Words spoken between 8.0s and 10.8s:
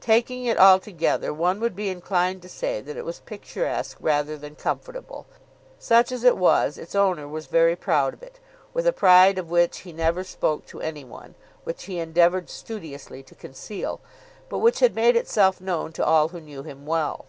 of it, with a pride of which he never spoke to